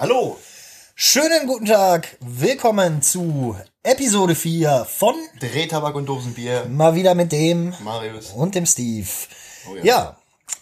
[0.00, 0.38] Hallo.
[0.94, 2.16] Schönen guten Tag.
[2.20, 6.64] Willkommen zu Episode 4 von Drehtabak und Dosenbier.
[6.70, 8.30] mal wieder mit dem Marius.
[8.30, 9.06] und dem Steve.
[9.70, 9.84] Oh ja.
[9.84, 10.16] ja,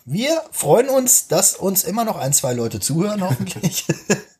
[0.07, 3.85] wir freuen uns, dass uns immer noch ein, zwei Leute zuhören, hoffentlich.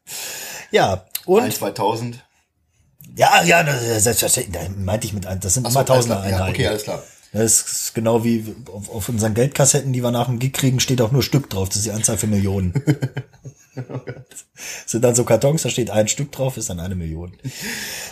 [0.73, 2.25] ja, und Ein 2000.
[3.15, 4.41] ja, ja, das, das
[4.77, 6.29] meinte ich mit ein, das sind Ach so, immer tausende klar.
[6.29, 6.55] Ja, Einheiten.
[6.57, 7.05] okay, alles klar.
[7.33, 11.01] Das ist genau wie auf, auf unseren Geldkassetten, die wir nach dem Gig kriegen, steht
[11.01, 11.69] auch nur Stück drauf.
[11.69, 12.75] Das ist die Anzahl für Millionen.
[14.85, 17.33] Das sind dann so Kartons, da steht ein Stück drauf, ist dann eine Million.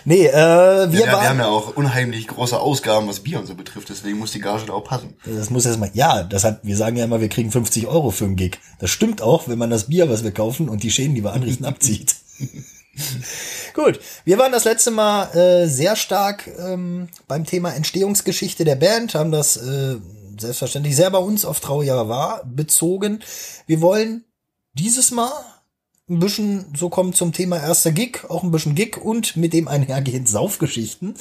[0.05, 1.29] Nee, äh, wir Ja, wir waren.
[1.29, 3.89] haben ja auch unheimlich große Ausgaben, was Bier und so betrifft.
[3.89, 5.15] Deswegen muss die Gage da auch passen.
[5.25, 8.11] Das muss jetzt mal, ja, das hat, wir sagen ja immer, wir kriegen 50 Euro
[8.11, 8.59] für einen Gig.
[8.79, 11.33] Das stimmt auch, wenn man das Bier, was wir kaufen und die Schäden, die wir
[11.33, 12.15] anrichten, abzieht.
[13.75, 19.15] Gut, wir waren das letzte Mal äh, sehr stark ähm, beim Thema Entstehungsgeschichte der Band,
[19.15, 19.97] haben das äh,
[20.39, 23.23] selbstverständlich sehr bei uns auf Traujahr war bezogen.
[23.67, 24.25] Wir wollen
[24.73, 25.33] dieses Mal
[26.09, 29.67] ein bisschen so kommen zum Thema erster Gig, auch ein bisschen Gig und mit dem
[29.69, 31.15] einhergehend Saufgeschichten.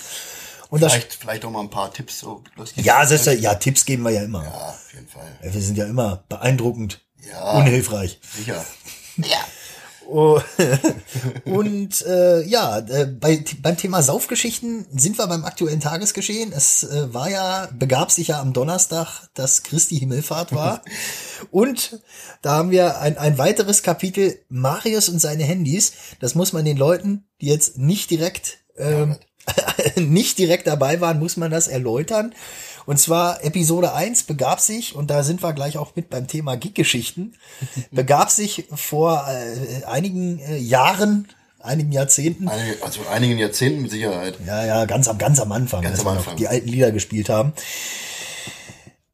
[0.69, 2.19] Und das, Vielleicht, vielleicht auch mal ein paar Tipps.
[2.19, 2.43] So,
[2.75, 4.43] ja, selbst, ja, Tipps geben wir ja immer.
[4.43, 5.27] Ja, auf jeden Fall.
[5.43, 7.57] Ja, Wir sind ja immer beeindruckend, Ja.
[7.59, 8.19] unhilfreich.
[8.35, 8.63] Sicher.
[9.17, 9.23] Oh,
[11.45, 16.51] und äh, ja, äh, bei, beim Thema Saufgeschichten sind wir beim aktuellen Tagesgeschehen.
[16.51, 20.81] Es äh, war ja, begab sich ja am Donnerstag, dass Christi Himmelfahrt war.
[21.51, 21.99] und
[22.41, 25.93] da haben wir ein, ein weiteres Kapitel, Marius und seine Handys.
[26.19, 29.15] Das muss man den Leuten, die jetzt nicht direkt ähm,
[29.95, 32.33] nicht direkt dabei waren, muss man das erläutern.
[32.86, 36.55] Und zwar Episode 1 begab sich, und da sind wir gleich auch mit beim Thema
[36.55, 37.33] Gig-Geschichten,
[37.91, 41.28] begab sich vor äh, einigen äh, Jahren,
[41.59, 44.38] einigen Jahrzehnten, Einige, also einigen Jahrzehnten mit Sicherheit.
[44.45, 46.38] ja, ja, ganz am, ganz am Anfang, Ganz am wir noch Anfang.
[46.38, 47.53] die alten Lieder gespielt haben.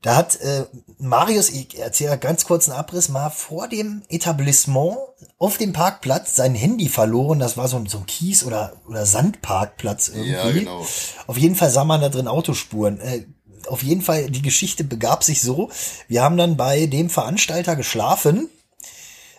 [0.02, 0.66] Da hat äh,
[0.98, 4.98] Marius, ich erzähle ganz kurz einen Abriss, mal vor dem Etablissement
[5.38, 7.38] auf dem Parkplatz sein Handy verloren.
[7.38, 10.32] Das war so ein, so ein Kies- oder, oder Sandparkplatz irgendwie.
[10.32, 10.86] Ja, genau.
[11.28, 13.00] Auf jeden Fall sah man da drin Autospuren.
[13.00, 13.26] Äh,
[13.72, 15.72] auf jeden Fall, die Geschichte begab sich so.
[16.08, 18.50] Wir haben dann bei dem Veranstalter geschlafen,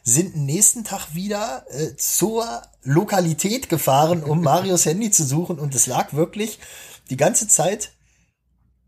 [0.02, 5.58] sind nächsten Tag wieder äh, zur Lokalität gefahren, um Marios Handy zu suchen.
[5.58, 6.58] Und es lag wirklich
[7.10, 7.92] die ganze Zeit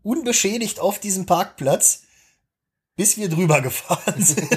[0.01, 2.01] unbeschädigt auf diesem Parkplatz,
[2.95, 4.49] bis wir drüber gefahren sind.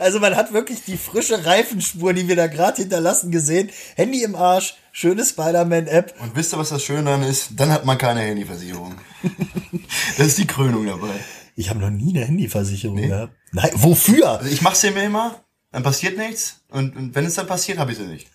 [0.00, 3.70] Also man hat wirklich die frische Reifenspur, die wir da gerade hinterlassen, gesehen.
[3.96, 6.14] Handy im Arsch, schöne Spider-Man-App.
[6.20, 7.50] Und wisst ihr, was das Schöne dann ist?
[7.56, 8.94] Dann hat man keine Handyversicherung.
[10.16, 11.14] das ist die Krönung dabei.
[11.56, 13.32] Ich habe noch nie eine Handyversicherung gehabt.
[13.52, 14.38] Nein, wofür?
[14.38, 15.42] Also ich mach's dir immer,
[15.72, 16.60] dann passiert nichts.
[16.70, 18.28] Und, und wenn es dann passiert, habe ich sie nicht.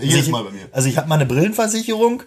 [0.00, 0.68] Jedes Mal bei mir.
[0.72, 2.22] Also ich habe mal eine Brillenversicherung.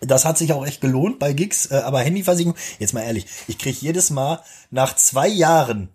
[0.00, 3.58] Das hat sich auch echt gelohnt bei Gigs, äh, aber Handyversicherung, jetzt mal ehrlich, ich
[3.58, 5.88] krieg jedes Mal nach zwei Jahren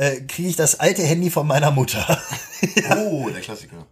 [0.00, 2.18] äh, kriege ich das alte Handy von meiner Mutter.
[2.94, 3.86] Oh, der Klassiker.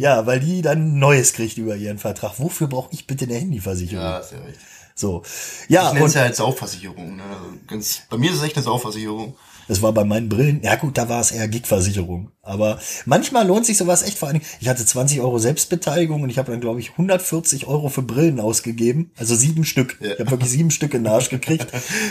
[0.00, 2.40] ja, weil die dann ein neues kriegt über ihren Vertrag.
[2.40, 4.04] Wofür brauche ich bitte eine Handyversicherung?
[4.04, 4.58] Ja, ist ja recht.
[4.96, 5.22] So.
[5.68, 7.16] Ja, Ich nenne es ja halt Saufversicherung.
[7.16, 7.22] Ne?
[7.22, 9.36] Also ganz, bei mir ist es echt eine Saufversicherung.
[9.70, 12.32] Das war bei meinen Brillen, ja gut, da war es eher Gigversicherung.
[12.42, 14.50] Aber manchmal lohnt sich sowas echt vor allen Dingen.
[14.58, 18.40] Ich hatte 20 Euro Selbstbeteiligung und ich habe dann, glaube ich, 140 Euro für Brillen
[18.40, 19.12] ausgegeben.
[19.16, 19.96] Also sieben Stück.
[20.00, 20.14] Ja.
[20.14, 21.68] Ich habe wirklich sieben Stück in den Arsch gekriegt.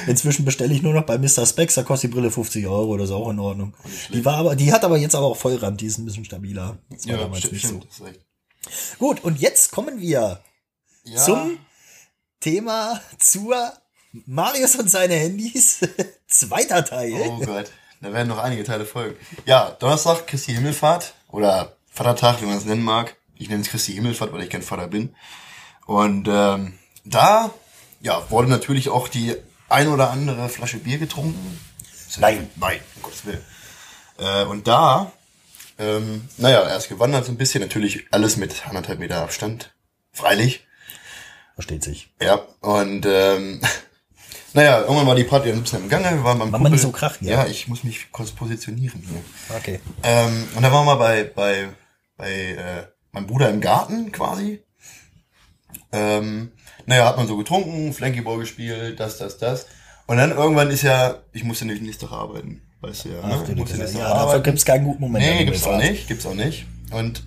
[0.07, 1.45] Inzwischen bestelle ich nur noch bei Mr.
[1.45, 3.73] Specs, da kostet die Brille 50 Euro, das ist auch in Ordnung.
[4.13, 6.77] Die war aber, die hat aber jetzt aber auch Vollrand, die ist ein bisschen stabiler.
[6.89, 7.81] Das war damals stimmt, nicht so.
[8.99, 10.39] Gut, und jetzt kommen wir
[11.03, 11.57] Ja, zum
[12.39, 13.73] Thema zur
[14.11, 15.79] Marius und seine Handys.
[16.27, 17.13] Zweiter Teil.
[17.27, 17.71] Oh Gott,
[18.01, 19.15] da werden noch einige Teile folgen.
[19.45, 23.15] Ja, Donnerstag, Christi Himmelfahrt oder Vatertag, wie man es nennen mag.
[23.35, 25.15] Ich nenne es Christi Himmelfahrt, weil ich kein Vater bin.
[25.85, 27.51] Und ähm, da
[28.01, 29.35] ja, wurde natürlich auch die
[29.67, 31.59] ein oder andere Flasche Bier getrunken.
[32.17, 33.43] Nein, nein, um Gottes Willen.
[34.17, 35.11] Äh, und da,
[35.77, 39.73] ähm, naja, erst gewandert so ein bisschen, natürlich alles mit anderthalb Meter Abstand.
[40.11, 40.65] Freilich.
[41.53, 42.09] Versteht sich.
[42.21, 43.61] Ja, und ähm,
[44.53, 46.11] naja, irgendwann war die Party ein bisschen im Gange.
[46.11, 47.43] Wir waren beim mal nicht so krachen, ja?
[47.43, 47.47] ja.
[47.47, 49.57] ich muss mich kurz positionieren hier.
[49.57, 49.79] Okay.
[50.03, 51.69] Ähm, und da waren wir bei, bei,
[52.17, 54.63] bei äh, meinem Bruder im Garten quasi.
[55.91, 56.51] Ähm,
[56.85, 59.67] naja, hat man so getrunken, Flanky Ball gespielt, das, das, das.
[60.07, 62.61] Und dann irgendwann ist ja, ich musste nicht nächsten Tag arbeiten.
[62.81, 63.43] Weißt du ja, Ach, ne?
[63.45, 63.83] du Ich musste Liebe.
[63.83, 64.43] nächsten ja, Tag dafür arbeiten.
[64.43, 65.25] gibt's keinen guten Moment.
[65.25, 66.65] Nee, gibt's auch nicht, gibt's auch nicht.
[66.91, 67.23] Und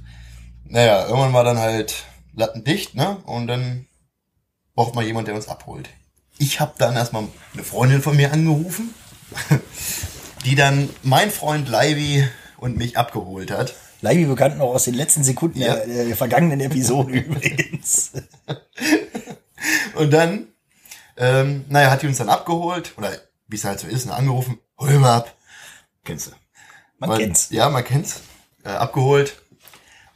[0.65, 2.05] naja, irgendwann war dann halt
[2.35, 3.19] lattendicht, ne?
[3.25, 3.87] Und dann
[4.75, 5.91] braucht man jemand, der uns abholt.
[6.43, 8.93] Ich habe dann erstmal eine Freundin von mir angerufen,
[10.45, 13.75] die dann mein Freund Leivi und mich abgeholt hat.
[14.01, 15.77] Leibi bekannt noch aus den letzten Sekunden Ja.
[15.77, 18.11] der, der vergangenen Episode übrigens.
[19.95, 20.49] Und dann,
[21.17, 23.13] ähm, naja, hat die uns dann abgeholt, oder
[23.47, 25.37] wie es halt so ist, ne, angerufen, hol mal ab.
[26.05, 26.31] Kennst du.
[26.99, 27.49] Man Weil- kennt's.
[27.51, 28.23] Ja, man kennt's.
[28.65, 29.41] äh, abgeholt.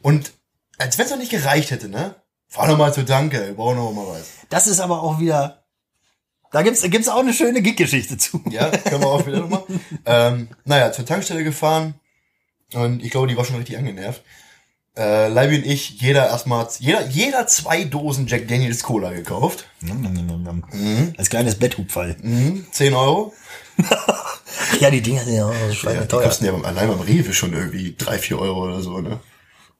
[0.01, 0.33] Und
[0.77, 2.15] als wenn es noch nicht gereicht hätte, ne?
[2.49, 4.27] Fahr noch mal zu Danke, wir brauchen noch mal was.
[4.49, 5.63] Das ist aber auch wieder.
[6.51, 8.41] Da gibt's gibt's auch eine schöne Gig-Geschichte zu.
[8.49, 9.63] Ja, können wir auch wieder nochmal.
[10.05, 11.95] ähm, naja, zur Tankstelle gefahren
[12.73, 14.21] und ich glaube, die war schon richtig angenervt.
[14.97, 19.65] Äh, Leibi und ich, jeder erstmal, jeder, jeder zwei Dosen Jack Daniels Cola gekauft.
[19.81, 21.13] Mhm.
[21.17, 22.15] Als kleines Betthubfall.
[22.21, 23.33] Mhm, 10 Euro.
[24.79, 26.23] Ja, die Dinger sind ja auch Ja, die schweineteuer.
[26.23, 29.19] kosten ja allein beim Rewe schon irgendwie drei, vier Euro oder so, ne?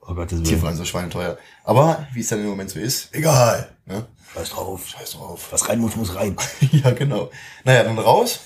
[0.02, 0.62] oh Gottes Die Willen.
[0.62, 1.38] waren so schweineteuer.
[1.64, 4.06] Aber, wie es dann im Moment so ist, egal, ne?
[4.34, 4.88] Scheiß drauf.
[4.88, 5.48] Scheiß drauf.
[5.52, 6.36] Was rein muss, muss rein.
[6.72, 7.32] ja, genau.
[7.64, 8.40] Naja, dann raus,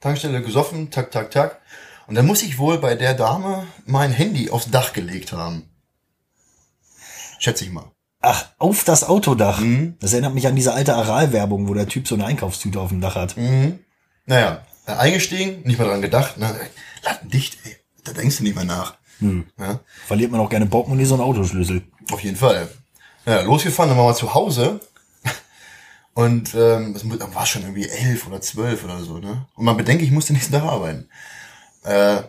[0.00, 1.60] Tankstelle gesoffen, tak, tak, tak.
[2.06, 5.68] Und dann muss ich wohl bei der Dame mein Handy aufs Dach gelegt haben.
[7.38, 7.90] Schätze ich mal.
[8.20, 9.60] Ach, auf das Autodach.
[9.60, 9.96] Mhm.
[10.00, 13.00] Das erinnert mich an diese alte Aral-Werbung, wo der Typ so eine Einkaufstüte auf dem
[13.00, 13.36] Dach hat.
[14.26, 16.54] Naja, äh, eingestiegen, nicht mal dran gedacht, ne?
[17.02, 17.76] Laden dicht, ey.
[18.04, 18.94] Da denkst du nicht mehr nach.
[19.20, 21.82] Ja, Verliert man auch gerne Portemonnaie so einen Autoschlüssel.
[22.12, 22.68] auf jeden Fall.
[23.24, 24.80] Naja, losgefahren, dann waren wir zu Hause.
[26.14, 29.46] Und ähm, dann war schon irgendwie elf oder zwölf oder so, ne?
[29.56, 31.08] Und man bedenke, ich musste nächsten Tag arbeiten.
[31.82, 32.22] Äh,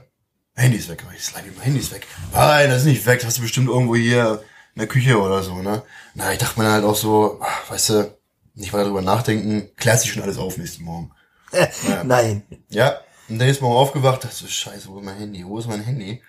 [0.55, 2.07] Handy ist weg, aber ich slide mein Handy ist weg.
[2.33, 4.41] Nein, das ist nicht weg, das hast du bestimmt irgendwo hier
[4.73, 5.83] in der Küche oder so, ne?
[6.15, 8.17] Na, ich dachte mir halt auch so, ach, weißt du,
[8.55, 11.11] nicht weiter drüber nachdenken, klärt sich schon alles auf nächsten Morgen.
[11.51, 11.67] Äh,
[12.03, 12.43] Nein.
[12.69, 12.99] Ja,
[13.29, 15.83] und dann ist morgen aufgewacht, dachte so, scheiße, wo ist mein Handy, wo ist mein
[15.83, 16.23] Handy?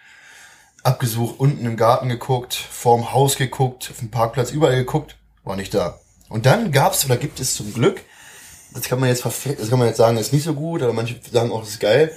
[0.82, 5.73] Abgesucht, unten im Garten geguckt, vorm Haus geguckt, auf dem Parkplatz, überall geguckt, war nicht
[5.73, 5.99] da.
[6.28, 8.02] Und dann gab's oder gibt es zum Glück,
[8.75, 11.19] das kann man jetzt das kann man jetzt sagen, ist nicht so gut, aber manche
[11.31, 12.14] sagen auch, das ist geil,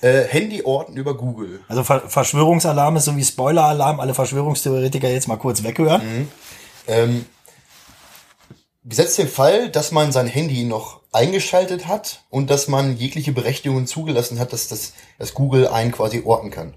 [0.00, 1.60] äh, Handyorten über Google.
[1.68, 4.00] Also Ver Verschwörungsalarm ist so wie Spoiler-Alarm.
[4.00, 6.28] Alle Verschwörungstheoretiker jetzt mal kurz weghören.
[6.86, 7.26] Ähm,
[8.84, 13.86] gesetzt den Fall, dass man sein Handy noch eingeschaltet hat und dass man jegliche Berechtigungen
[13.86, 16.74] zugelassen hat, dass das, dass Google einen quasi orten kann.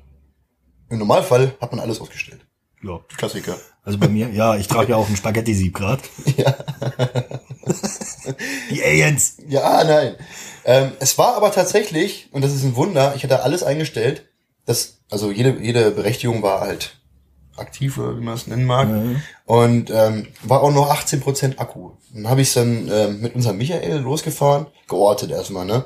[0.89, 2.45] Im Normalfall hat man alles ausgestellt.
[2.83, 2.99] Ja.
[3.15, 3.55] Klassiker.
[3.83, 5.99] Also bei mir, ja, ich trage ja auch ein Spaghetti-Sieb grad.
[6.37, 6.53] Ja.
[8.71, 9.37] Die Aliens.
[9.47, 10.15] Ja, nein.
[10.65, 14.25] Ähm, es war aber tatsächlich, und das ist ein Wunder, ich hatte alles eingestellt,
[14.65, 16.97] dass, also jede, jede Berechtigung war halt
[17.57, 18.87] aktiv, oder wie man es nennen mag.
[19.45, 21.91] Und ähm, war auch noch 18% Akku.
[22.13, 25.85] Dann habe ich dann ähm, mit unserem Michael losgefahren, geortet erstmal, ne?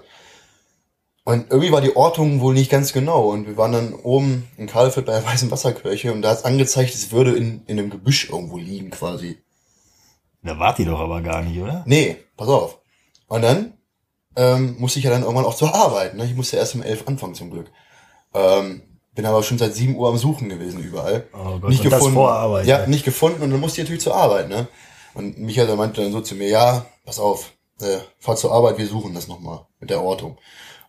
[1.28, 3.28] Und irgendwie war die Ortung wohl nicht ganz genau.
[3.32, 6.96] Und wir waren dann oben in Karlfeld bei der Weißen Wasserkirche und da hat angezeigt,
[6.96, 9.38] es würde in, in einem Gebüsch irgendwo liegen quasi.
[10.42, 11.84] Da wart ihr doch aber gar nicht, oder?
[11.86, 12.80] Nee, pass auf.
[13.28, 13.74] Und dann
[14.38, 16.16] ähm, musste ich ja dann irgendwann auch zur Arbeit.
[16.16, 16.24] Ne?
[16.24, 17.70] Ich musste erst um elf anfangen zum Glück.
[18.34, 18.84] Ähm,
[19.14, 21.28] bin aber schon seit sieben Uhr am Suchen gewesen überall.
[21.34, 22.88] Oh Gott, und das vor Arbeit, Ja, ja.
[22.88, 24.48] nicht gefunden und dann musste ich natürlich zur Arbeit.
[24.48, 24.70] Ne?
[25.14, 27.52] Und Michael meinte dann so zu mir, ja, pass auf,
[27.82, 30.38] äh, fahr zur Arbeit, wir suchen das nochmal mit der Ortung.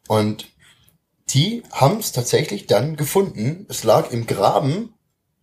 [0.08, 0.46] Und
[1.30, 3.66] die haben es tatsächlich dann gefunden.
[3.68, 4.94] Es lag im Graben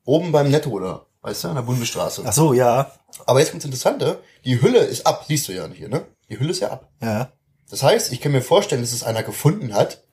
[0.03, 2.23] oben beim Netto da, weißt du, an der Bundesstraße.
[2.25, 2.91] Ach so, ja.
[3.25, 6.05] Aber jetzt kommt's Interessante, die Hülle ist ab, siehst du ja hier, ne?
[6.29, 6.91] Die Hülle ist ja ab.
[7.01, 7.31] Ja.
[7.69, 10.03] Das heißt, ich kann mir vorstellen, dass es einer gefunden hat,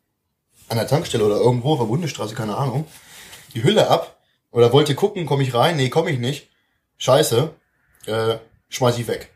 [0.69, 2.87] an der Tankstelle oder irgendwo auf der Bundesstraße, keine Ahnung,
[3.55, 4.19] die Hülle ab
[4.51, 5.77] oder wollte gucken, komme ich rein?
[5.77, 6.49] Nee, komme ich nicht.
[6.99, 7.51] Scheiße,
[8.07, 8.37] äh,
[8.69, 9.31] schmeiß ich weg.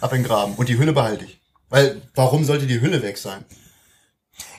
[0.00, 0.54] Ab in den Graben.
[0.54, 1.40] Und die Hülle behalte ich.
[1.68, 3.44] Weil, warum sollte die Hülle weg sein?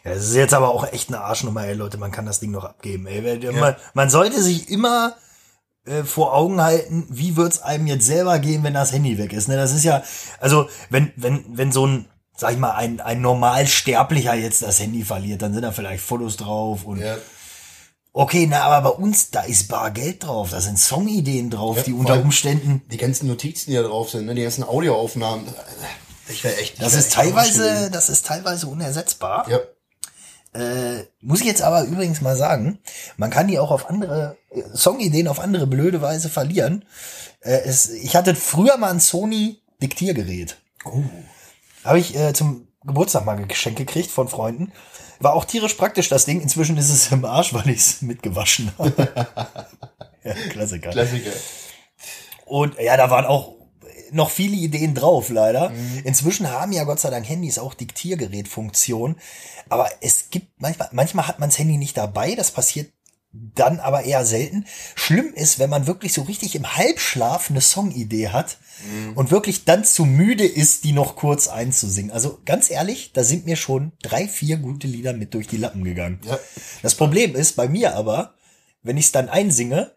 [0.04, 2.52] Ja, das ist jetzt aber auch echt eine Arschnummer, ey, Leute, man kann das Ding
[2.52, 3.52] noch abgeben, ey.
[3.54, 5.16] Man, man sollte sich immer
[5.86, 9.48] äh, vor Augen halten, wie wird's einem jetzt selber gehen, wenn das Handy weg ist.
[9.48, 9.56] Ne?
[9.56, 10.04] Das ist ja,
[10.40, 12.06] also wenn, wenn, wenn so ein,
[12.36, 16.38] sag ich mal, ein, ein Normalsterblicher jetzt das Handy verliert, dann sind da vielleicht Fotos
[16.38, 17.18] drauf und Ja,
[18.14, 21.84] okay, na, aber bei uns, da ist bar Geld drauf, da sind Songideen drauf, Ja,
[21.84, 24.36] die unter Umständen die ganzen Notizen, die da drauf sind, ne?
[24.36, 25.46] die ganzen Audioaufnahmen.
[26.30, 26.76] Ich wäre echt.
[26.76, 29.50] ich Das wär ist echt teilweise, das ist teilweise unersetzbar.
[29.50, 29.60] Ja.
[30.54, 32.80] Äh, muss ich jetzt aber übrigens mal sagen,
[33.18, 36.86] man kann die auch auf andere äh, Songideen auf andere blöde Weise verlieren.
[37.42, 40.58] Äh, es, ich hatte früher mal ein Sony Diktiergerät.
[40.86, 41.04] Oh.
[41.84, 44.72] Habe ich äh, zum Geburtstag mal geschenkt gekriegt von Freunden.
[45.20, 46.42] War auch tierisch praktisch das Ding.
[46.42, 49.10] Inzwischen ist es im Arsch, weil ich es mitgewaschen habe.
[50.24, 50.92] ja, Klassiker.
[50.92, 51.32] Klassiker.
[52.46, 53.56] Und ja, da waren auch
[54.14, 55.72] noch viele Ideen drauf, leider.
[56.04, 59.16] Inzwischen haben ja Gott sei Dank Handys auch Diktiergerätfunktion.
[59.70, 62.36] Aber es gibt manchmal, manchmal hat man das Handy nicht dabei.
[62.36, 62.92] Das passiert
[63.34, 64.66] dann aber eher selten.
[64.96, 68.58] Schlimm ist, wenn man wirklich so richtig im Halbschlaf eine Songidee hat
[69.16, 72.12] und wirklich dann zu müde ist, die noch kurz einzusingen.
[72.12, 75.84] Also ganz ehrlich, da sind mir schon drei, vier gute Lieder mit durch die Lappen
[75.84, 76.20] gegangen.
[76.26, 76.38] Ja.
[76.84, 78.36] Das Problem ist bei mir aber,
[78.84, 79.96] wenn ich es dann einsinge,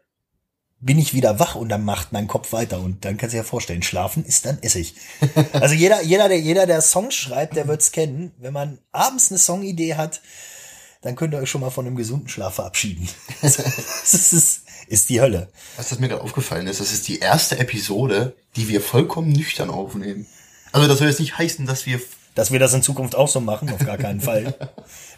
[0.87, 2.81] bin ich wieder wach und dann macht mein Kopf weiter.
[2.81, 4.95] Und dann kannst du dir ja vorstellen, schlafen ist dann Essig.
[5.53, 8.33] Also jeder, jeder, der, jeder, der Songs schreibt, der wird's kennen.
[8.39, 10.23] Wenn man abends eine Songidee hat,
[11.03, 13.09] dann könnt ihr euch schon mal von einem gesunden Schlaf verabschieden.
[13.43, 13.59] es,
[14.15, 15.49] ist, ist die Hölle.
[15.77, 19.71] Was das mir gerade aufgefallen ist, das ist die erste Episode, die wir vollkommen nüchtern
[19.71, 20.27] aufnehmen.
[20.73, 22.01] Also das soll jetzt nicht heißen, dass wir
[22.37, 24.55] Dass wir das in Zukunft auch so machen, auf gar keinen Fall.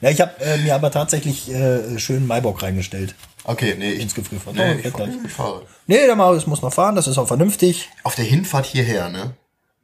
[0.01, 3.17] Ja, ich habe äh, mir aber tatsächlich äh, schön Maibock reingestellt.
[3.49, 4.53] Okay, nee, ich, Ins Gefrierfach.
[4.53, 5.65] nee, Doch, ich, ich fahre.
[5.87, 7.89] Nee, der Marius muss noch fahren, das ist auch vernünftig.
[8.03, 9.37] Auf der Hinfahrt hierher, ne?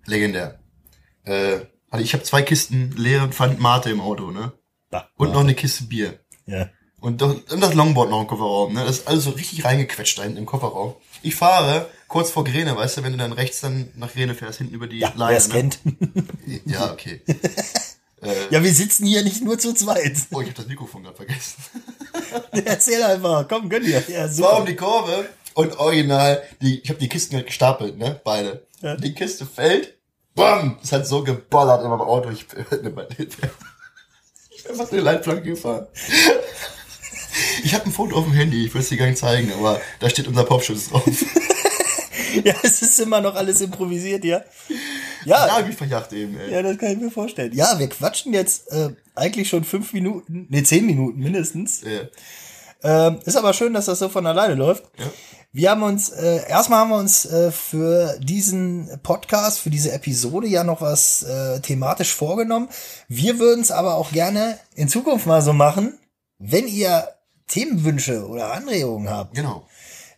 [0.05, 0.59] Legendär.
[1.25, 4.53] Äh, also ich habe zwei Kisten leeren Pfand Mate im Auto, ne?
[4.91, 5.09] Da.
[5.17, 6.21] Und noch eine Kiste Bier.
[6.47, 6.69] Ja.
[7.01, 8.85] Und, doch, und das Longboard noch im Kofferraum, ne?
[8.85, 10.95] Das ist alles so richtig reingequetscht da hinten im Kofferraum.
[11.23, 14.59] Ich fahre kurz vor Grene, weißt du, wenn du dann rechts dann nach Grene fährst,
[14.59, 15.37] hinten über die Ja, wer Leine.
[15.39, 15.55] es ne?
[15.55, 15.79] kennt.
[16.67, 17.23] Ja, okay.
[18.51, 20.15] Ja, wir sitzen hier nicht nur zu zweit.
[20.33, 21.55] Oh, ich habe das Mikrofon gerade vergessen.
[22.65, 24.03] Erzähl einfach, komm, gönn dir.
[24.09, 24.71] Ja, Es war um super.
[24.71, 28.21] die Kurve und original, die, ich habe die Kisten halt gestapelt, ne?
[28.25, 28.67] Beide.
[28.81, 28.97] Ja.
[28.97, 29.95] Die Kiste fällt,
[30.35, 30.79] bam!
[30.83, 32.31] Es hat so geballert in meinem Auto.
[32.31, 32.65] Ich bin,
[34.51, 35.87] ich bin fast eine Leitplanke gefahren.
[37.65, 39.81] Ich habe ein Foto auf dem Handy, ich will es dir gar nicht zeigen, aber
[40.01, 41.05] da steht unser Popschutz drauf.
[42.43, 44.43] Ja, es ist immer noch alles improvisiert, ja.
[45.25, 46.53] Ja, verjagt eben, ey.
[46.53, 47.53] Ja, das kann ich mir vorstellen.
[47.55, 51.83] Ja, wir quatschen jetzt äh, eigentlich schon fünf Minuten, nee, zehn Minuten mindestens.
[51.83, 53.09] Ja.
[53.09, 54.85] Ähm, ist aber schön, dass das so von alleine läuft.
[54.99, 55.07] Ja.
[55.53, 60.49] Wir haben uns, äh, erstmal haben wir uns äh, für diesen Podcast, für diese Episode
[60.49, 62.69] ja noch was äh, thematisch vorgenommen.
[63.09, 65.97] Wir würden es aber auch gerne in Zukunft mal so machen,
[66.39, 67.09] wenn ihr
[67.47, 69.65] Themenwünsche oder Anregungen habt, Genau.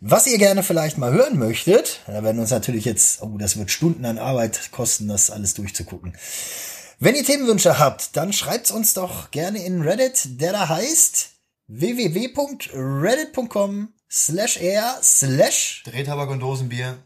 [0.01, 3.71] Was ihr gerne vielleicht mal hören möchtet, da werden uns natürlich jetzt, oh, das wird
[3.71, 6.17] Stunden an Arbeit kosten, das alles durchzugucken.
[6.99, 11.31] Wenn ihr Themenwünsche habt, dann schreibt's uns doch gerne in Reddit, der da heißt
[11.69, 16.99] www.reddit.com slash r slash Drehtabak und Dosenbier.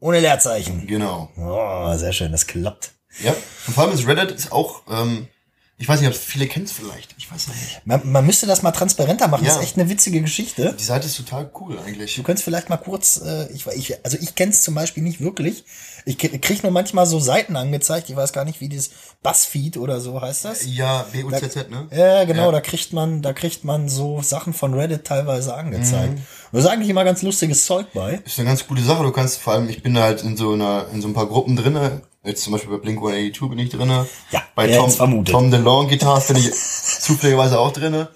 [0.00, 0.86] ohne Leerzeichen.
[0.86, 1.30] Genau.
[1.36, 2.92] Oh, sehr schön, das klappt.
[3.22, 3.34] Ja.
[3.66, 5.28] Und vor allem ist Reddit ist auch, ähm,
[5.76, 7.14] ich weiß nicht, ob viele kennen es vielleicht.
[7.18, 7.80] Ich weiß nicht.
[7.84, 9.60] Man, man müsste das mal transparenter machen, das Ja.
[9.60, 10.74] ist echt eine witzige Geschichte.
[10.78, 12.14] Die Seite ist total cool eigentlich.
[12.14, 15.64] Du könntest vielleicht mal kurz, äh, ich, ich also ich kenn's zum Beispiel nicht wirklich.
[16.06, 18.08] Ich krieg nur manchmal so Seiten angezeigt.
[18.10, 18.90] Ich weiß gar nicht, wie das
[19.22, 20.64] Buzzfeed oder so heißt das.
[20.66, 21.88] Ja, BUZZ, ne?
[21.90, 22.52] Ja, genau, Ja.
[22.52, 26.12] da kriegt man, da kriegt man so Sachen von Reddit teilweise angezeigt.
[26.12, 26.18] Mhm.
[26.18, 28.20] Und da ist eigentlich immer ganz lustiges Zeug bei.
[28.24, 29.02] Ist eine ganz gute Sache.
[29.02, 31.26] Du kannst vor allem, ich bin da halt in so einer, in so ein paar
[31.26, 32.02] Gruppen drinne.
[32.24, 34.06] Jetzt zum Beispiel bei Blink 182 bin ich drinne.
[34.30, 35.34] Ja, bei Tom, vermutet.
[35.34, 38.08] Tom DeLong Guitars bin ich zufälligerweise auch drinne.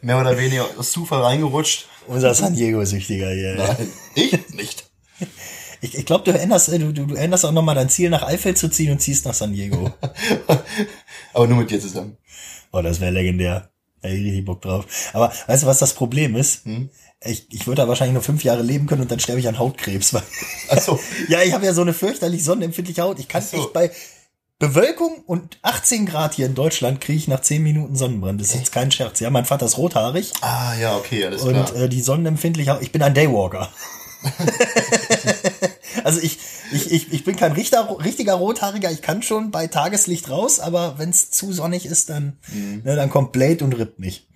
[0.00, 1.86] Mehr oder weniger aus Zufall reingerutscht.
[2.06, 3.56] Unser San Diego-Süchtiger hier.
[3.56, 4.88] Nein, ich nicht.
[5.80, 8.24] Ich, ich glaube, du änderst, äh, du, du, du änderst auch nochmal dein Ziel nach
[8.24, 9.92] Eifel zu ziehen und ziehst nach San Diego.
[11.32, 12.16] Aber nur mit dir zusammen.
[12.72, 13.70] Oh, das wäre legendär.
[14.02, 14.86] Da hätte ich richtig Bock drauf.
[15.12, 16.64] Aber weißt du, was das Problem ist?
[16.64, 16.90] Hm?
[17.24, 19.58] Ich, ich würde da wahrscheinlich nur fünf Jahre leben können und dann sterbe ich an
[19.58, 20.12] Hautkrebs.
[20.14, 20.22] Weil
[20.70, 21.00] Ach so.
[21.28, 23.18] ja, ich habe ja so eine fürchterlich sonnenempfindliche Haut.
[23.18, 23.56] Ich kann so.
[23.56, 23.90] echt bei
[24.60, 28.40] Bewölkung und 18 Grad hier in Deutschland kriege ich nach 10 Minuten Sonnenbrand.
[28.40, 29.20] Das ist jetzt kein Scherz.
[29.20, 31.74] Ja, mein Vater ist rothaarig Ah, ja, okay, alles und klar.
[31.76, 32.82] äh, die sonnenempfindliche Haut.
[32.82, 33.68] Ich bin ein Daywalker.
[36.04, 36.38] also ich,
[36.72, 38.90] ich, ich, ich bin kein richter, richtiger Rothaariger.
[38.90, 42.82] Ich kann schon bei Tageslicht raus, aber wenn es zu sonnig ist, dann, Mhm.
[42.84, 44.26] ne, dann kommt Blade und rippt mich.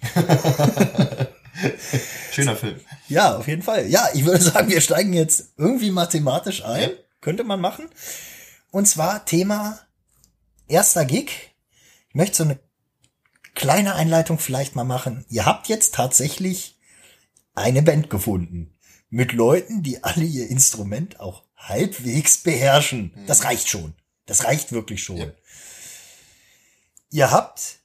[2.33, 2.81] Schöner Film.
[3.09, 3.89] Ja, auf jeden Fall.
[3.89, 6.91] Ja, ich würde sagen, wir steigen jetzt irgendwie mathematisch ein.
[6.91, 6.97] Ja.
[7.21, 7.89] Könnte man machen.
[8.71, 9.79] Und zwar Thema
[10.67, 11.55] erster Gig.
[12.09, 12.59] Ich möchte so eine
[13.55, 15.27] kleine Einleitung vielleicht mal machen.
[15.29, 16.79] Ihr habt jetzt tatsächlich
[17.55, 18.79] eine Band gefunden.
[19.11, 23.13] Mit Leuten, die alle ihr Instrument auch halbwegs beherrschen.
[23.27, 23.95] Das reicht schon.
[24.25, 25.19] Das reicht wirklich schon.
[25.19, 25.27] Ja.
[27.11, 27.82] Ihr habt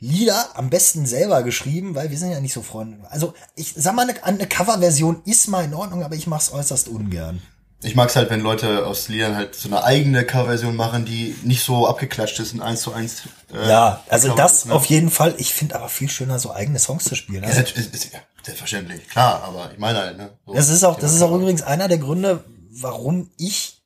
[0.00, 2.98] Lieder am besten selber geschrieben, weil wir sind ja nicht so Freunde.
[3.10, 6.88] Also ich sag mal, eine, eine Coverversion ist mal in Ordnung, aber ich mach's äußerst
[6.88, 7.42] ungern.
[7.82, 11.64] Ich mag's halt, wenn Leute aus Liedern halt so eine eigene Coverversion machen, die nicht
[11.64, 13.22] so abgeklatscht ist und eins zu eins.
[13.52, 14.72] Äh, Ja, also das ist, ne?
[14.72, 15.34] auf jeden Fall.
[15.38, 17.42] Ich finde aber viel schöner, so eigene Songs zu spielen.
[17.44, 20.30] Ja, Also, das ist, ist, ja, selbstverständlich, klar, aber ich meine halt, ne?
[20.46, 20.54] So.
[20.54, 23.77] das ist auch, das ist auch Ja, übrigens einer der Gründe, warum ich,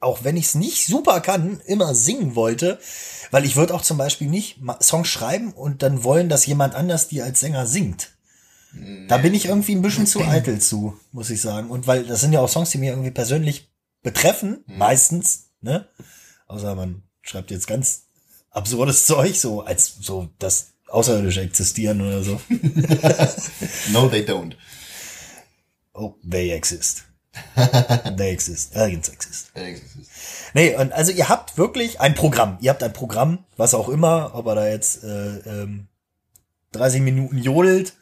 [0.00, 2.78] auch wenn ich es nicht super kann, immer singen wollte.
[3.30, 7.08] Weil ich würde auch zum Beispiel nicht Songs schreiben und dann wollen, dass jemand anders
[7.08, 8.16] die als Sänger singt.
[9.08, 11.70] Da bin ich irgendwie ein bisschen zu eitel zu, muss ich sagen.
[11.70, 13.70] Und weil das sind ja auch Songs, die mir irgendwie persönlich
[14.02, 15.88] betreffen, meistens, ne?
[16.46, 18.04] Außer man schreibt jetzt ganz
[18.50, 22.40] absurdes Zeug, so als so das Außerirdische existieren oder so.
[23.92, 24.54] No, they don't.
[25.94, 27.04] Oh, they exist.
[28.16, 28.76] they exist.
[28.76, 29.50] Aliens exist.
[29.54, 30.10] Äh, es ist-
[30.54, 32.56] Nee, und also ihr habt wirklich ein Programm.
[32.60, 35.88] Ihr habt ein Programm, was auch immer, ob er da jetzt äh, ähm,
[36.72, 37.94] 30 Minuten jodelt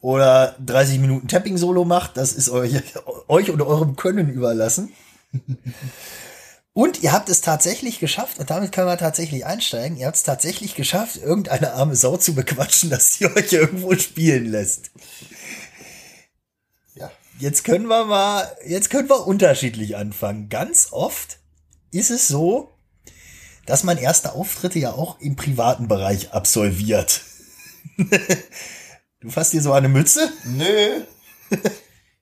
[0.00, 2.72] oder 30 Minuten Tapping-Solo macht, das ist euch,
[3.28, 4.92] euch und eurem Können überlassen.
[6.72, 10.22] Und ihr habt es tatsächlich geschafft, und damit können wir tatsächlich einsteigen, ihr habt es
[10.22, 14.90] tatsächlich geschafft, irgendeine arme Sau zu bequatschen, dass sie euch irgendwo spielen lässt.
[17.40, 20.50] Jetzt können wir mal, jetzt können wir unterschiedlich anfangen.
[20.50, 21.38] Ganz oft
[21.90, 22.76] ist es so,
[23.64, 27.22] dass man erste Auftritte ja auch im privaten Bereich absolviert.
[29.20, 30.30] du fasst dir so eine Mütze?
[30.44, 31.06] Nö.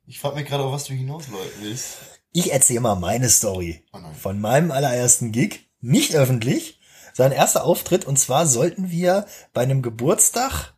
[0.06, 1.24] Ich frage mich gerade, auf was du hinaus
[1.60, 1.96] willst.
[2.32, 5.68] Ich erzähle mal meine Story Oh von meinem allerersten Gig.
[5.80, 6.78] Nicht öffentlich,
[7.12, 8.04] sein erster Auftritt.
[8.04, 10.74] Und zwar sollten wir bei einem Geburtstag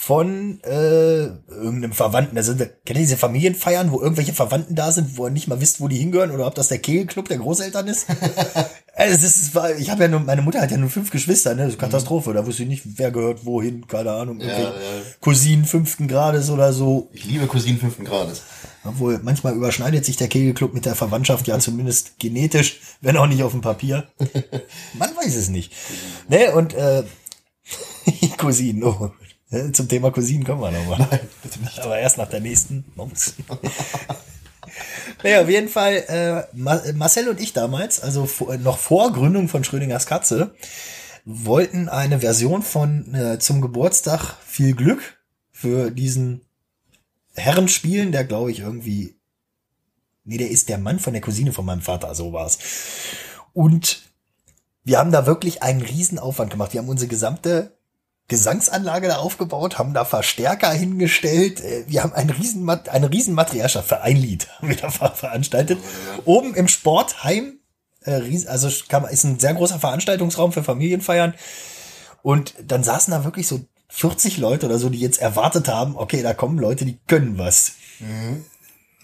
[0.00, 5.26] von äh, irgendeinem Verwandten, also kennt ihr diese Familienfeiern, wo irgendwelche Verwandten da sind, wo
[5.26, 8.06] ihr nicht mal wisst, wo die hingehören oder ob das der Kegelclub der Großeltern ist?
[8.96, 11.64] das ist, ich habe ja nur, meine Mutter hat ja nur fünf Geschwister, ne?
[11.64, 12.32] Das ist Katastrophe.
[12.32, 15.02] Da wusste ich nicht, wer gehört wohin, keine Ahnung, irgendwelche ja.
[15.20, 17.10] Cousinen fünften Grades oder so.
[17.12, 18.42] Ich liebe Cousinen fünften Grades.
[18.84, 23.42] Obwohl, manchmal überschneidet sich der Kegelclub mit der Verwandtschaft ja zumindest genetisch, wenn auch nicht
[23.42, 24.06] auf dem Papier.
[24.94, 25.72] Man weiß es nicht.
[26.28, 27.02] Ne, und äh,
[28.38, 29.10] Cousinen, oh.
[29.50, 31.06] Äh, Zum Thema Cousinen kommen wir nochmal.
[31.10, 31.78] Nein, bitte nicht.
[31.80, 33.34] Aber erst nach der nächsten Mums.
[35.22, 39.48] naja, auf jeden Fall, äh, Ma- Marcel und ich damals, also vor, noch vor Gründung
[39.48, 40.54] von Schrödingers Katze,
[41.24, 45.18] wollten eine Version von äh, zum Geburtstag viel Glück
[45.50, 46.42] für diesen
[47.34, 49.16] Herren spielen, der glaube ich irgendwie,
[50.24, 52.58] nee, der ist der Mann von der Cousine von meinem Vater, so war's.
[53.52, 54.02] Und
[54.84, 56.72] wir haben da wirklich einen Riesenaufwand gemacht.
[56.72, 57.77] Wir haben unsere gesamte
[58.28, 61.60] Gesangsanlage da aufgebaut, haben da Verstärker hingestellt.
[61.60, 65.78] äh, Wir haben ein riesen, eine riesen Materialschaft für ein Lied haben wir da veranstaltet.
[66.24, 67.58] Oben im Sportheim,
[68.04, 71.34] äh, also ist ein sehr großer Veranstaltungsraum für Familienfeiern.
[72.22, 76.22] Und dann saßen da wirklich so 40 Leute oder so, die jetzt erwartet haben, okay,
[76.22, 77.72] da kommen Leute, die können was.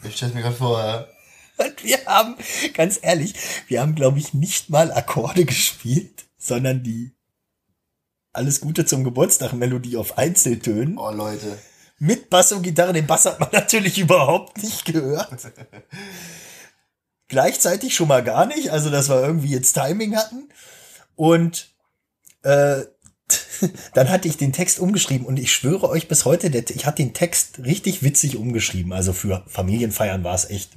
[0.03, 1.09] Ich stelle mir gerade vor,
[1.57, 2.37] Und wir haben,
[2.75, 3.35] ganz ehrlich,
[3.69, 7.15] wir haben, glaube ich, nicht mal Akkorde gespielt, sondern die
[8.35, 11.57] Alles Gute zum Geburtstag Melodie auf Einzeltönen oh Leute.
[11.99, 12.93] mit Bass und Gitarre.
[12.93, 15.31] Den Bass hat man natürlich überhaupt nicht gehört.
[17.29, 20.49] Gleichzeitig schon mal gar nicht, also dass wir irgendwie jetzt Timing hatten.
[21.15, 21.75] Und
[22.43, 22.83] äh,
[23.95, 27.15] dann hatte ich den Text umgeschrieben und ich schwöre euch bis heute, ich hatte den
[27.15, 28.93] Text richtig witzig umgeschrieben.
[28.93, 30.77] Also für Familienfeiern war es echt.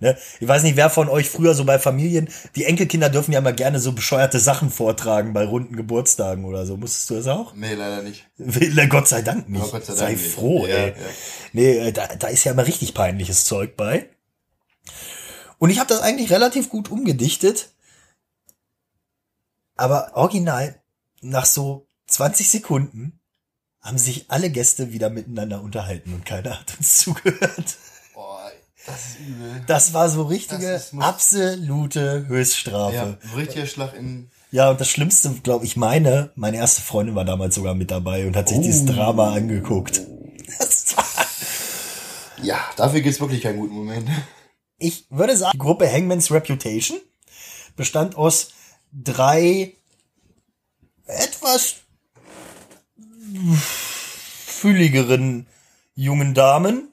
[0.00, 0.16] Ne?
[0.40, 3.54] Ich weiß nicht, wer von euch früher so bei Familien, die Enkelkinder dürfen ja mal
[3.54, 6.76] gerne so bescheuerte Sachen vortragen bei runden Geburtstagen oder so.
[6.76, 7.54] Musstest du das auch?
[7.54, 8.26] Nee, leider nicht.
[8.38, 9.70] Will, Gott sei Dank nicht.
[9.70, 10.32] Gott sei sei Dank nicht.
[10.34, 10.88] froh, Ja, ey.
[10.90, 10.94] ja.
[11.52, 14.08] Nee, äh, da, da ist ja immer richtig peinliches Zeug bei.
[15.58, 17.68] Und ich habe das eigentlich relativ gut umgedichtet.
[19.76, 20.80] Aber original,
[21.20, 23.20] nach so 20 Sekunden
[23.82, 27.76] haben sich alle Gäste wieder miteinander unterhalten und keiner hat uns zugehört.
[28.90, 29.62] Das ist übel.
[29.66, 32.94] Das war so richtige, absolute Höchststrafe.
[32.94, 33.36] Ja, Ja.
[33.36, 34.30] richtiger Schlag in.
[34.70, 38.36] und das Schlimmste, glaube ich, meine, meine erste Freundin war damals sogar mit dabei und
[38.36, 38.92] hat sich dieses Oh.
[38.92, 40.00] Drama angeguckt.
[40.58, 41.04] Das war
[42.42, 44.08] Ja, dafür gibt's wirklich keinen guten Moment.
[44.78, 46.98] Ich würde sagen, die Gruppe Hangman's Reputation
[47.76, 48.52] bestand aus
[48.92, 49.74] drei
[51.06, 51.76] etwas
[54.46, 55.46] fülligeren
[55.94, 56.88] jungen Damen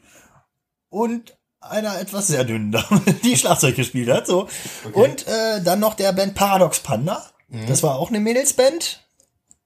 [0.89, 1.36] und
[1.69, 4.27] einer etwas sehr dünnen Dame, die Schlagzeug gespielt hat.
[4.27, 4.47] So.
[4.93, 7.25] Und äh, dann noch der Band Paradox Panda.
[7.67, 9.05] Das war auch eine Mädelsband.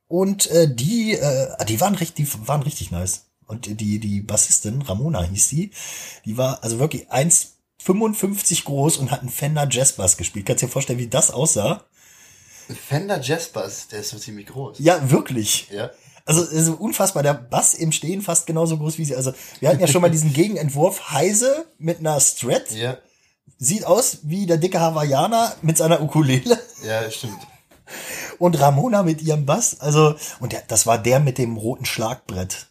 [0.08, 3.26] Und äh, die, äh, die waren richtig, die waren richtig nice.
[3.48, 5.72] Und die, die Bassistin, Ramona hieß sie,
[6.26, 10.46] die war also wirklich 1,55 groß und hat einen Fender Jazz Bass gespielt.
[10.46, 11.84] Kannst du dir vorstellen, wie das aussah?
[12.76, 14.80] Fender Jazzbass, der ist so ziemlich groß.
[14.80, 15.70] Ja, wirklich.
[15.72, 15.92] Ja.
[16.26, 17.24] Also, also unfassbar.
[17.24, 19.16] Der Bass im Stehen fast genauso groß wie sie.
[19.16, 22.72] Also, wir hatten ja schon mal diesen Gegenentwurf Heise mit einer Strat.
[22.72, 22.98] Ja,
[23.58, 26.60] Sieht aus wie der dicke Hawaiianer mit seiner Ukulele.
[26.86, 27.38] ja, stimmt.
[28.40, 29.80] Und Ramona mit ihrem Bass.
[29.80, 32.68] Also, und der, das war der mit dem roten Schlagbrett.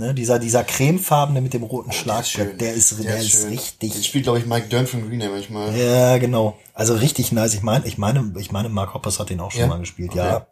[0.00, 2.60] Ne, dieser, dieser cremefarbene mit dem roten Schlagbrett.
[2.60, 3.42] Der ist, der ist, schön.
[3.50, 4.06] Den richtig.
[4.06, 5.76] spielt, glaube ich, Mike Dern von Green Day manchmal.
[5.76, 6.56] Ja, genau.
[6.74, 7.54] Also richtig nice.
[7.54, 9.66] Ich meine, ich meine, ich meine, Mark Hoppers hat den auch schon Ja?
[9.66, 10.18] mal gespielt, Okay.
[10.18, 10.46] ja.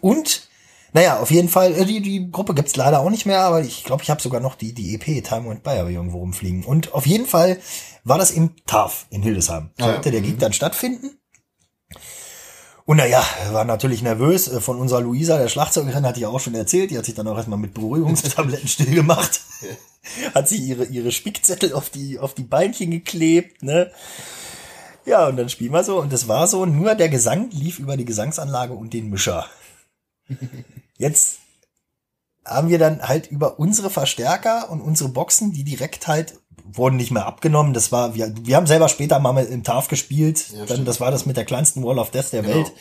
[0.00, 0.48] Und,
[0.94, 3.82] naja, auf jeden Fall, äh, die, die Gruppe gibt's leider auch nicht mehr, aber ich
[3.82, 6.64] glaube, ich habe sogar noch die, die EP Time Went By aber irgendwo rumfliegen.
[6.64, 7.58] Und auf jeden Fall
[8.04, 9.70] war das im TAF in Hildesheim.
[9.76, 9.86] Ja.
[9.86, 11.18] Sollte der Gig dann stattfinden.
[12.84, 14.46] Und naja, war natürlich nervös.
[14.46, 16.92] Äh, Von unserer Luisa, der Schlagzeugerin, hatte ich auch schon erzählt.
[16.92, 19.40] Die hat sich dann auch erstmal mit Beruhigungstabletten still gemacht.
[20.34, 23.90] hat sie ihre, ihre Spickzettel auf die, auf die Beinchen geklebt, ne?
[25.06, 26.00] Ja, und dann spielen wir so.
[26.00, 29.46] Und das war so, nur der Gesang lief über die Gesangsanlage und den Mischer.
[30.98, 31.38] Jetzt
[32.44, 37.10] haben wir dann halt über unsere Verstärker und unsere Boxen, die direkt halt wurden nicht
[37.10, 37.74] mehr abgenommen.
[37.74, 40.50] Das war, wir, wir haben selber später mal im TAF gespielt.
[40.50, 40.88] Ja, dann, stimmt.
[40.88, 42.54] das war das mit der kleinsten Wall of Death der Genau.
[42.56, 42.72] Welt.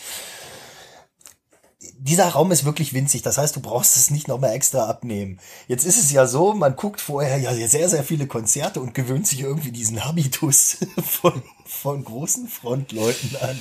[1.97, 3.21] dieser Raum ist wirklich winzig.
[3.21, 5.39] Das heißt, du brauchst es nicht nochmal extra abnehmen.
[5.67, 9.27] Jetzt ist es ja so, man guckt vorher ja sehr, sehr viele Konzerte und gewöhnt
[9.27, 13.59] sich irgendwie diesen Habitus von, von großen Frontleuten an.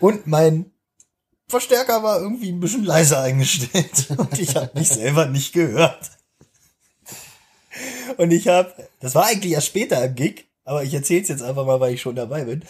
[0.00, 0.70] Und mein
[1.48, 6.10] Verstärker war irgendwie ein bisschen leiser eingestellt und ich habe mich selber nicht gehört.
[8.16, 11.42] Und ich habe, das war eigentlich erst später im Gig, aber ich erzähle es jetzt
[11.42, 12.64] einfach mal, weil ich schon dabei bin.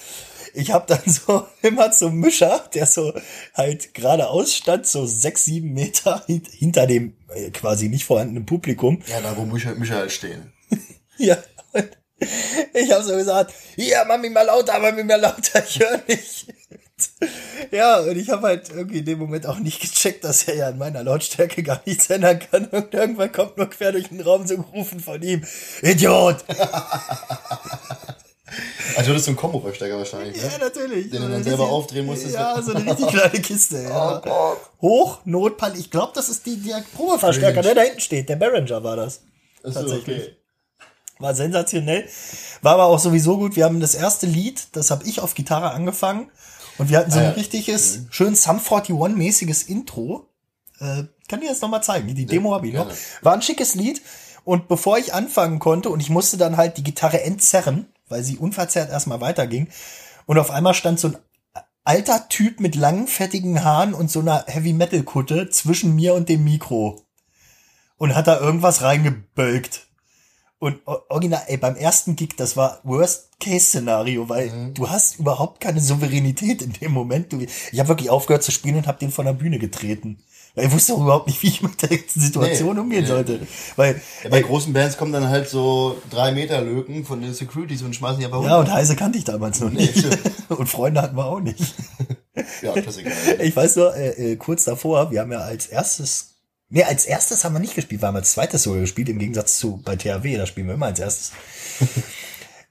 [0.54, 3.12] Ich habe dann so immer so einen Mischer, der so
[3.54, 9.02] halt geradeaus stand, so sechs, sieben Meter hinter dem äh, quasi nicht vorhandenen Publikum.
[9.06, 10.52] Ja, da wo Mischer, Mischer halt stehen.
[11.18, 11.36] ja.
[12.72, 16.02] Ich habe so gesagt, ja, mach mich mal lauter, mach mich mal lauter, ich höre
[16.08, 16.46] nicht.
[17.70, 20.68] Ja, und ich habe halt irgendwie in dem Moment auch nicht gecheckt, dass er ja
[20.68, 22.66] in meiner Lautstärke gar nichts ändern kann.
[22.66, 25.44] Und irgendwann kommt nur quer durch den Raum so gerufen von ihm,
[25.82, 26.44] Idiot!
[28.96, 30.48] Also das ist so ein Kombo-Verstärker wahrscheinlich, ne?
[30.48, 31.10] Ja, natürlich.
[31.10, 32.34] Den du dann selber aufdrehen musstest.
[32.34, 33.82] Ja, so eine richtig kleine Kiste.
[33.82, 34.22] Ja.
[34.24, 34.56] Oh.
[34.80, 35.76] Hoch, Notpall.
[35.76, 38.28] Ich glaube, das ist die, der Probeverstärker, der da hinten steht.
[38.28, 39.22] Der Behringer war das.
[39.64, 40.22] Achso, Tatsächlich.
[40.22, 40.36] okay.
[41.18, 42.08] War sensationell.
[42.62, 43.56] War aber auch sowieso gut.
[43.56, 46.30] Wir haben das erste Lied, das habe ich auf Gitarre angefangen.
[46.78, 47.32] Und wir hatten so Ah, ein ja.
[47.32, 50.28] richtiges, schön Sum 41-mäßiges Intro.
[50.80, 52.14] Äh, kann dir das nochmal zeigen.
[52.14, 52.90] Die Demo habe ich noch.
[53.22, 54.02] War ein schickes Lied.
[54.44, 58.36] Und bevor ich anfangen konnte, und ich musste dann halt die Gitarre entzerren, weil sie
[58.36, 59.68] unverzerrt erstmal weiterging.
[60.26, 61.16] Und auf einmal stand so ein
[61.84, 67.02] alter Typ mit langen, fettigen Haaren und so einer Heavy-Metal-Kutte zwischen mir und dem Mikro.
[67.96, 69.83] Und hat da irgendwas reingebölkt.
[70.64, 74.74] Und original, ey, beim ersten Gig, das war Worst-Case-Szenario, weil Mhm.
[74.74, 77.32] du hast überhaupt keine Souveränität in dem Moment.
[77.32, 80.18] Du, ich habe wirklich aufgehört zu spielen und habe den von der Bühne getreten.
[80.54, 83.08] Weil ich wusste auch überhaupt nicht, wie ich mit der ganzen Situation Nee, umgehen nee.
[83.08, 83.40] sollte.
[83.76, 87.34] Weil, Ja, bei ey, großen Bands kommen dann halt so drei Meter Löken von den
[87.34, 89.98] Securities und schmeißen die aber ja, und Heise kannte ich damals noch nicht.
[89.98, 90.18] stimmt.
[90.48, 91.74] und Freunde hatten wir auch nicht.
[92.62, 93.10] ja, Klassiker.
[93.40, 96.33] Ich weiß nur, äh, äh, kurz davor, wir haben ja als erstes,
[96.74, 99.58] nee, als erstes haben wir nicht gespielt, wir haben als zweites sogar gespielt, im Gegensatz
[99.58, 101.32] zu bei THW, da spielen wir immer als erstes.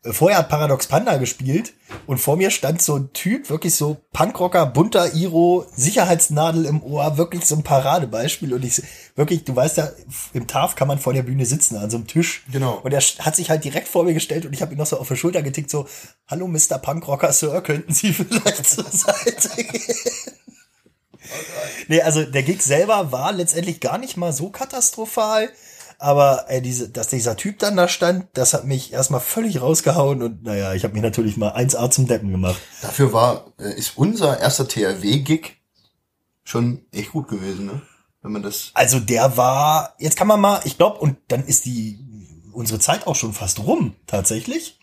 [0.05, 1.71] Äh, Vorher hat Paradox Panda gespielt
[2.07, 7.17] und vor mir stand so ein Typ, wirklich so Punkrocker, bunter Iro, Sicherheitsnadel im Ohr,
[7.17, 8.81] wirklich so ein Paradebeispiel und ich,
[9.15, 9.89] wirklich, du weißt ja,
[10.33, 12.43] im TAF kann man vor der Bühne sitzen, an so einem Tisch.
[12.51, 12.81] Genau.
[12.83, 14.99] Und er hat sich halt direkt vor mir gestellt und ich habe ihn noch so
[14.99, 15.87] auf die Schulter getickt, so,
[16.27, 16.79] hallo Mr.
[16.79, 19.95] Punkrocker Sir, könnten Sie vielleicht zur Seite gehen?
[21.87, 25.49] Nee, also der Gig selber war letztendlich gar nicht mal so katastrophal.
[25.99, 30.21] Aber äh, diese, dass dieser Typ dann da stand, das hat mich erstmal völlig rausgehauen
[30.21, 32.59] und naja, ich habe mich natürlich mal 1A zum Deppen gemacht.
[32.81, 35.57] Dafür war, äh, ist unser erster THW-Gig
[36.43, 37.81] schon echt gut gewesen, ne?
[38.21, 38.71] Wenn man das.
[38.73, 41.99] Also der war, jetzt kann man mal, ich glaube, und dann ist die
[42.53, 44.79] unsere Zeit auch schon fast rum, tatsächlich.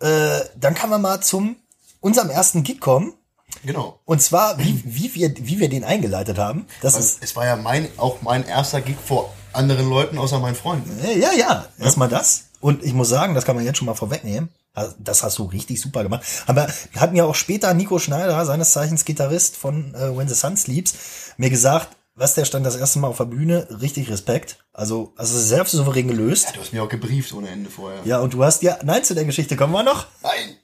[0.00, 1.56] Äh, dann kann man mal zum
[2.00, 3.14] unserem ersten Gig kommen.
[3.64, 3.98] Genau.
[4.04, 6.66] Und zwar, wie, wie, wir, wie wir den eingeleitet haben.
[6.82, 10.38] Das Weil ist, es war ja mein, auch mein erster Gig vor anderen Leuten außer
[10.38, 10.98] meinen Freunden.
[11.04, 12.44] Äh, Ja, ja, erstmal das.
[12.60, 14.50] Und ich muss sagen, das kann man jetzt schon mal vorwegnehmen.
[14.98, 16.22] Das hast du richtig super gemacht.
[16.46, 16.66] Aber
[16.96, 20.94] hat mir auch später Nico Schneider, seines Zeichens Gitarrist von äh, When the Sun Sleeps,
[21.38, 24.58] mir gesagt, was der stand das erste Mal auf der Bühne, richtig Respekt.
[24.72, 26.48] Also, also sehr souverän gelöst.
[26.54, 28.00] Du hast mir auch gebrieft ohne Ende vorher.
[28.04, 30.06] Ja, und du hast ja, nein, zu der Geschichte kommen wir noch.
[30.22, 30.56] Nein!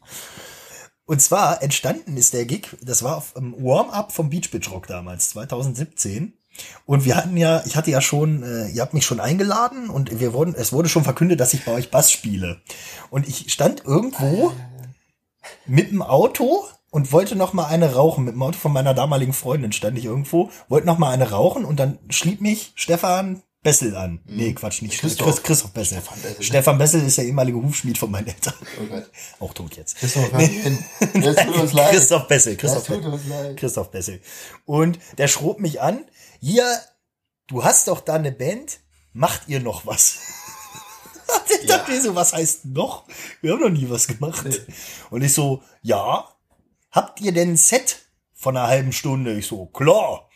[1.05, 4.87] Und zwar entstanden ist der Gig, das war auf dem Warm-up vom Beach Bitch Rock
[4.87, 6.35] damals, 2017.
[6.85, 10.21] Und wir hatten ja, ich hatte ja schon, äh, ihr habt mich schon eingeladen und
[10.21, 12.61] wir wurden, es wurde schon verkündet, dass ich bei euch Bass spiele.
[13.11, 14.53] Und ich stand irgendwo
[15.67, 18.25] mit dem Auto und wollte noch mal eine rauchen.
[18.25, 21.65] Mit dem Auto von meiner damaligen Freundin stand ich irgendwo, wollte noch mal eine rauchen
[21.65, 24.21] und dann schrieb mich Stefan Bessel an.
[24.25, 25.27] Nee, Quatsch, nicht Christoph.
[25.27, 25.99] Christoph, Christoph Bessel.
[25.99, 26.43] Stefan Bessel.
[26.43, 28.55] Stefan Bessel ist der ehemalige Hufschmied von meinen Eltern.
[28.81, 29.11] Oh Gott.
[29.39, 29.97] Auch tot jetzt.
[29.97, 30.79] Christoph, nee.
[31.15, 31.91] das tut uns leid.
[31.93, 33.57] Christoph Bessel, Christoph, Das tut uns leid.
[33.57, 34.21] Christoph Bessel.
[34.65, 36.05] Und der schrob mich an,
[36.41, 36.81] hier,
[37.47, 38.81] du hast doch da eine Band,
[39.13, 40.19] macht ihr noch was?
[41.61, 43.05] ich dachte mir so, was heißt noch?
[43.43, 44.45] Wir haben noch nie was gemacht.
[45.11, 46.29] Und ich so, ja,
[46.91, 49.39] habt ihr denn ein Set von einer halben Stunde?
[49.39, 50.29] Ich so, klar,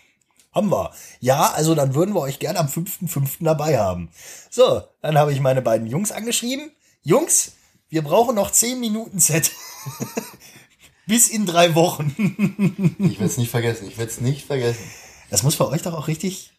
[0.56, 0.90] haben wir.
[1.20, 3.36] Ja, also dann würden wir euch gerne am 5.5.
[3.44, 4.10] dabei haben.
[4.50, 6.72] So, dann habe ich meine beiden Jungs angeschrieben.
[7.02, 7.52] Jungs,
[7.88, 9.52] wir brauchen noch 10 Minuten Set.
[11.06, 12.96] Bis in drei Wochen.
[12.98, 13.86] Ich werde es nicht vergessen.
[13.86, 14.82] Ich werde es nicht vergessen.
[15.30, 16.52] Das muss bei euch doch auch richtig.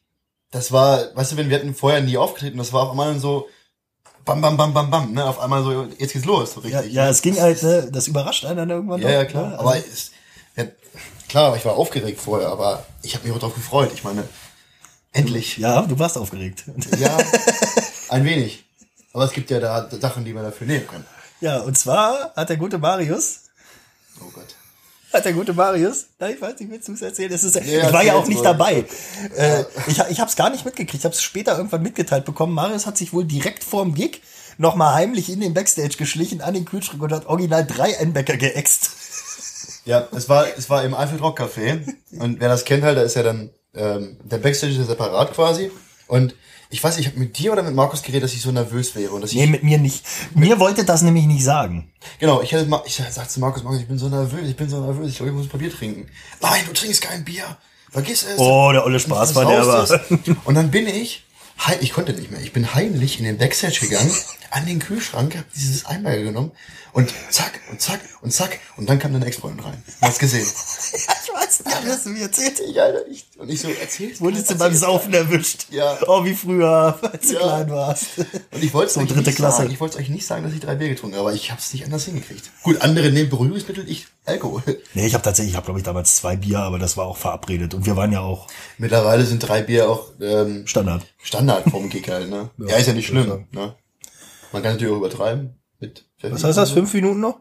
[0.51, 3.47] Das war, weißt du, wenn wir hatten vorher nie aufgetreten, das war auf einmal so
[4.23, 5.25] bam, bam, bam, bam, bam, ne?
[5.25, 6.93] Auf einmal so, jetzt geht's los, so Ja, richtig.
[6.95, 9.01] ja es ging halt, ne, das überrascht einen dann irgendwann.
[9.01, 9.47] ja, doch, ja, klar.
[9.49, 9.59] ne?
[9.59, 10.11] Aber Also, es,
[10.55, 10.63] ja,
[11.29, 13.91] klar, ich war aufgeregt vorher, aber ich habe mich auch drauf gefreut.
[13.93, 14.27] Ich meine,
[15.13, 15.57] endlich.
[15.57, 16.65] ja, du warst aufgeregt.
[16.99, 17.17] Ja,
[18.09, 18.65] ein wenig.
[19.13, 21.05] Aber es gibt ja da Sachen, die man dafür nehmen kann.
[21.41, 23.41] Ja, und zwar hat der gute Marius
[24.19, 24.55] Oh Gott.
[25.13, 26.07] Hat der gute Marius?
[26.19, 27.31] Nein, ich weiß nicht, willst du es erzählen?
[27.31, 28.43] Das ist, Nee, ich war ja auch nicht wohl.
[28.43, 28.85] dabei.
[29.35, 30.95] Äh, ich ich habe es gar nicht mitgekriegt.
[30.95, 32.53] Ich habe es später irgendwann mitgeteilt bekommen.
[32.53, 34.21] Marius hat sich wohl direkt vorm Gig
[34.57, 38.91] nochmal heimlich in den Backstage geschlichen, an den Kühlschrank und hat original drei Einbäcker geäxt.
[39.87, 41.79] Ja, es war, es war im Eifel Rock Café.
[42.19, 45.33] Und wer das kennt halt, da ist ja dann, ähm, der Backstage ist ja separat
[45.33, 45.71] quasi.
[46.07, 46.35] Und
[46.69, 48.93] ich weiß, nicht, ich habe mit dir oder mit Markus geredet, dass ich so nervös
[48.95, 50.03] wäre und dass ich, Nee, mit mir nicht.
[50.35, 51.91] Mir wollte das nämlich nicht sagen.
[52.19, 54.69] genau, ich hätte, Ma- ich sagte zu Markus, Markus, ich bin so nervös, ich bin
[54.69, 56.07] so nervös, ich glaube, ich muss ein Bier trinken.
[56.41, 57.45] Nein, du trinkst kein Bier.
[57.89, 58.37] Vergiss es.
[58.37, 60.01] Oh, der olle Spaß war der aber.
[60.43, 61.23] Und dann bin ich,
[61.79, 64.11] ich konnte nicht mehr, ich bin heimlich in den Backstage gegangen,
[64.51, 66.51] an den Kühlschrank, hab dieses Einmal genommen
[66.93, 69.83] und zack und zack und zack und dann kam deine Ex-Freundin rein.
[70.01, 70.41] Hast gesehen.
[70.93, 72.59] ich weiß nicht, hast du mir erzählt.
[72.59, 74.19] Ich, Alter, ich, und ich so, erzähl's.
[74.21, 75.67] Wurdest du beim Saufen erwischt?
[75.69, 75.97] Ja.
[76.07, 77.39] Oh, wie früher, als du Ja.
[77.39, 78.05] klein warst.
[78.17, 79.57] Und ich wollte es So euch dritte nicht Klasse.
[79.57, 79.71] sagen.
[79.71, 81.71] Ich wollte euch nicht sagen, dass ich drei Bier getrunken habe, aber ich habe es
[81.73, 82.49] nicht anders hingekriegt.
[82.63, 84.61] Gut, andere nehmen Beruhigungsmittel, ich Alkohol.
[84.93, 87.17] Nee, ich habe tatsächlich, ich habe glaube ich damals zwei Bier, aber das war auch
[87.17, 87.73] verabredet.
[87.73, 91.05] Und wir waren ja auch Mittlerweile sind drei Bier auch ähm, Standard.
[91.21, 92.49] Standard vom Kick halt, ne?
[92.57, 93.75] Ja, ist ja nicht schlimm, ne?
[94.51, 95.59] Man kann natürlich auch übertreiben.
[95.79, 96.71] Mit Was heißt das?
[96.71, 97.39] Fünf Minuten noch?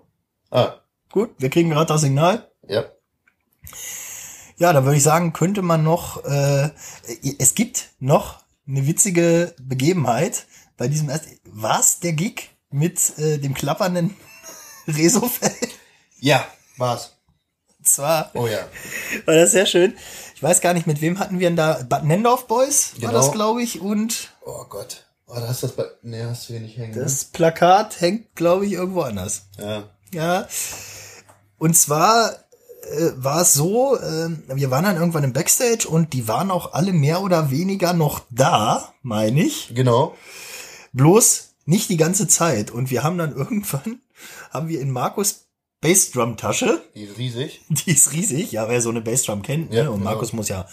[0.51, 0.75] Ah,
[1.11, 2.51] Gut, wir kriegen gerade das Signal.
[2.69, 2.85] ja.
[4.59, 6.71] Ja, dann würde ich sagen, könnte man noch, äh,
[7.39, 10.47] es gibt noch eine witzige Begebenheit
[10.79, 14.17] bei diesem ersten, was der Gig mit äh, dem klappernden
[14.89, 15.69] Resofeld?
[16.21, 16.47] Ja,
[16.79, 17.17] war's.
[17.83, 18.67] Zwar Oh ja.
[19.27, 19.95] war das sehr schön.
[20.35, 21.83] Ich weiß gar nicht, mit wem hatten wir denn da?
[21.87, 23.13] Bad Nendorf Boys war Genau.
[23.13, 25.05] das, glaube ich, und Oh Gott.
[25.29, 25.85] Oh, da hast du das bei.
[26.03, 26.95] Nee, hast du hier nicht hängen.
[26.95, 27.03] ne?
[27.03, 29.47] das Plakat hängt, glaube ich, irgendwo anders.
[29.59, 29.85] Ja.
[30.13, 30.47] Ja.
[31.59, 36.29] Und zwar äh, war es so, äh, wir waren dann irgendwann im Backstage und die
[36.29, 39.73] waren auch alle mehr oder weniger noch da, meine ich.
[39.75, 40.15] Genau.
[40.93, 42.71] Bloß nicht die ganze Zeit.
[42.71, 44.01] Und wir haben dann irgendwann,
[44.53, 45.47] haben wir in Markus
[45.81, 47.61] Bassdrum-Tasche, Die ist riesig.
[47.69, 49.91] die ist riesig, ja, wer so eine Bassdrum kennt, Ja, ne?
[49.91, 50.11] und genau.
[50.11, 50.67] Markus muss ja,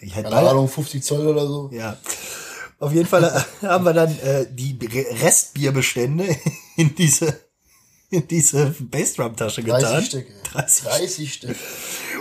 [0.00, 1.70] ich hätte Keine Ahnung, 50 Zoll oder so.
[1.72, 1.96] ja.
[2.78, 6.24] Auf jeden Fall äh, haben wir dann äh, die Re- Restbierbestände
[6.76, 7.40] in diese
[8.08, 10.04] in diese Bassdrum-Tasche 30 getan.
[10.04, 10.26] Stück.
[10.52, 11.56] 30 30 Stück.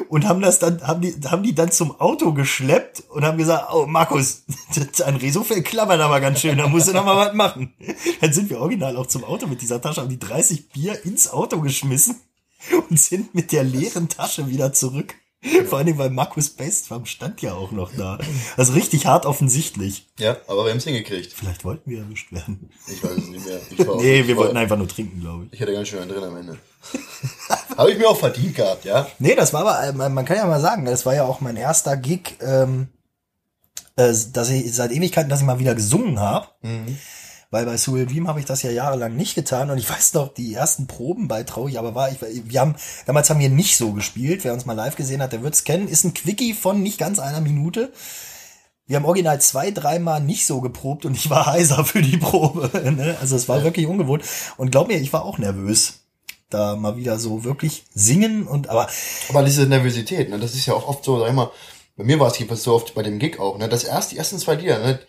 [0.10, 3.68] und haben das dann, haben die, haben die dann zum Auto geschleppt und haben gesagt,
[3.72, 4.46] oh Markus,
[4.98, 7.72] dein Resofell klappert aber ganz schön, da musst du noch mal was machen.
[8.20, 11.30] Dann sind wir original auch zum Auto mit dieser Tasche, haben die 30 Bier ins
[11.30, 12.16] Auto geschmissen
[12.90, 15.14] und sind mit der leeren Tasche wieder zurück.
[15.68, 18.18] Vor allem, weil Markus Bassdrum stand ja auch noch da.
[18.58, 20.08] Also richtig hart offensichtlich.
[20.20, 21.34] Ja, aber wir haben es hingekriegt.
[21.34, 22.70] Vielleicht wollten wir erwischt werden.
[22.88, 23.60] Ich weiß es nicht mehr.
[23.70, 25.54] Ich Nee, ich wir wollten einfach nur trinken, glaube ich.
[25.54, 26.58] Ich hatte ganz schön einen drin am Ende.
[27.78, 29.08] Habe ich mir auch verdient gehabt, ja?
[29.20, 31.58] Nee, das war aber, äh, man kann ja mal sagen, das war ja auch mein
[31.58, 32.90] erster Gig, ähm,
[33.96, 36.48] äh, dass ich seit Ewigkeiten, dass ich mal wieder gesungen habe.
[37.56, 40.34] Weil bei Soul Dream habe ich das ja jahrelang nicht getan und ich weiß noch,
[40.34, 43.94] die ersten Proben bei Traurig, aber war ich, wir haben, damals haben wir nicht so
[43.94, 44.44] gespielt.
[44.44, 45.88] Wer uns mal live gesehen hat, der wird's kennen.
[45.88, 47.94] Ist ein Quickie von nicht ganz einer Minute.
[48.88, 52.70] Wir haben original zwei, dreimal nicht so geprobt und ich war heiser für die Probe.
[52.92, 53.16] Ne?
[53.22, 54.26] Also es war wirklich ungewohnt.
[54.58, 56.02] Und glaub mir, ich war auch nervös.
[56.50, 58.90] Da mal wieder so wirklich singen und aber
[59.30, 61.52] Aber diese Nervosität, ne, das ist ja auch oft so, sag ich mal,
[61.96, 64.18] bei mir war es jedenfalls so oft bei dem Gig auch, ne, das erst, die
[64.18, 65.00] ersten zwei Lieder, ne,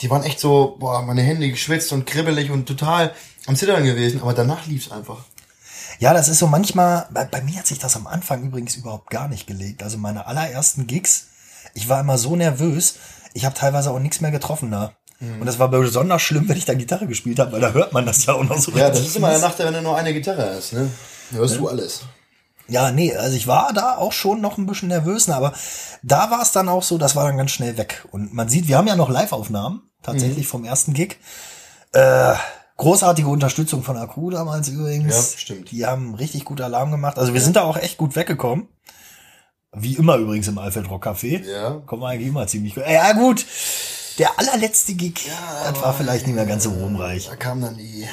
[0.00, 3.12] die waren echt so, boah, meine Hände geschwitzt und kribbelig und total
[3.46, 5.24] am Zittern gewesen, aber danach lief's einfach.
[5.98, 9.10] Ja, das ist so manchmal, bei, bei mir hat sich das am Anfang übrigens überhaupt
[9.10, 9.82] gar nicht gelegt.
[9.82, 11.26] Also meine allerersten Gigs,
[11.74, 12.94] ich war immer so nervös,
[13.34, 14.94] ich habe teilweise auch nichts mehr getroffen da.
[15.20, 18.06] Und das war besonders schlimm, wenn ich da Gitarre gespielt habe, weil da hört man
[18.06, 19.38] das ja auch noch so Ja, das ist immer der.
[19.40, 20.90] Nachteil, wenn du nur eine Gitarre hast, ne,
[21.32, 22.00] hörst du alles.
[22.68, 25.52] Ja, nee, also ich war da auch schon noch ein bisschen nervös, ne, aber
[26.02, 28.06] da war es dann auch so, das war dann ganz schnell weg.
[28.12, 31.18] Und man sieht, wir haben ja noch Live-Aufnahmen, tatsächlich vom ersten Gig.
[31.92, 32.34] Äh,
[32.76, 35.32] großartige Unterstützung von Akku damals übrigens.
[35.32, 35.70] Ja, stimmt.
[35.70, 37.18] Die haben richtig gut Alarm gemacht.
[37.18, 38.68] Also wir sind da auch echt gut weggekommen.
[39.72, 41.44] Wie immer übrigens im Alfred Rock Café.
[41.44, 41.82] Ja.
[41.86, 42.84] Kommen wir eigentlich immer ziemlich gut.
[42.88, 43.44] Ja, gut.
[44.18, 45.30] Der allerletzte Gig,
[45.64, 47.28] das war vielleicht nicht mehr ganz so ruhmreich.
[47.28, 48.06] Da kam dann die,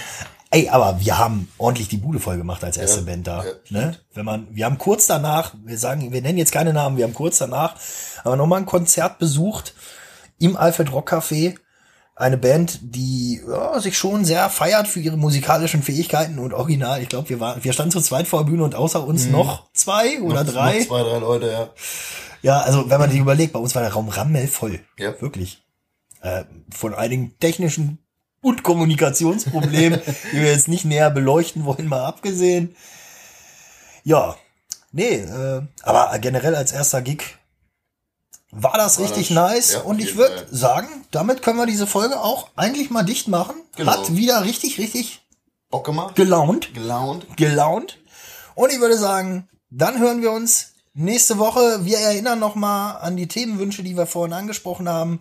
[0.49, 3.43] Ey, aber wir haben ordentlich die Bude voll gemacht als erste Ja, Band da.
[3.43, 3.97] ja, ne?
[4.13, 7.13] Wenn man, wir haben kurz danach, wir sagen, wir nennen jetzt keine Namen, wir haben
[7.13, 7.75] kurz danach,
[8.23, 9.73] haben wir nochmal ein Konzert besucht
[10.39, 11.57] im Alfred Rock Café.
[12.17, 16.99] Eine Band, die ja, sich schon sehr feiert für ihre musikalischen Fähigkeiten und original.
[16.99, 19.71] Ich glaube, wir waren, wir standen zu zweit vor der Bühne und außer uns noch
[19.73, 20.79] zwei oder noch, drei.
[20.79, 21.69] noch zwei, drei Leute, ja.
[22.41, 24.79] Ja, also wenn man sich überlegt, bei uns war der Raum rammelvoll.
[24.97, 25.19] Ja.
[25.21, 25.63] Wirklich.
[26.21, 27.99] Äh, von einigen technischen
[28.41, 30.01] und Kommunikationsproblemen,
[30.31, 32.75] die wir jetzt nicht näher beleuchten wollen, mal abgesehen.
[34.03, 34.35] Ja,
[34.91, 37.36] nee, äh, aber generell als erster Gig
[38.51, 41.87] war das War richtig das- nice ja, und ich würde sagen, damit können wir diese
[41.87, 43.55] Folge auch eigentlich mal dicht machen.
[43.75, 43.91] Genau.
[43.91, 45.21] Hat wieder richtig, richtig
[45.69, 47.25] Bock gemacht, gelaunt gelaunt.
[47.37, 47.97] gelaunt.
[48.55, 51.85] Und ich würde sagen, dann hören wir uns nächste Woche.
[51.85, 55.19] Wir erinnern nochmal an die Themenwünsche, die wir vorhin angesprochen haben.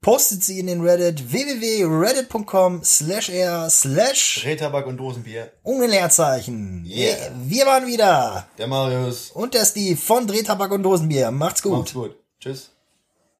[0.00, 5.50] Postet sie in den Reddit www.reddit.com slash r slash Drehtabak und Dosenbier.
[5.64, 6.84] ohne Leerzeichen.
[6.86, 7.16] Yeah.
[7.44, 8.46] Wir waren wieder.
[8.58, 9.30] Der Marius.
[9.32, 11.30] Und der Steve von Drehtabak und Dosenbier.
[11.32, 11.72] Macht's gut.
[11.72, 12.14] Macht's gut.
[12.40, 12.77] Tschüss.